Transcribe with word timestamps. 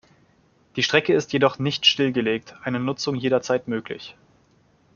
Die 0.77 0.81
Strecke 0.81 1.13
ist 1.13 1.31
jedoch 1.31 1.59
nicht 1.59 1.85
stillgelegt, 1.85 2.55
eine 2.63 2.79
Nutzung 2.79 3.13
jederzeit 3.13 3.67
möglich. 3.67 4.15